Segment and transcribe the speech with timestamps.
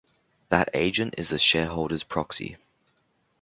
[0.49, 2.57] That agent is the shareholder's proxy.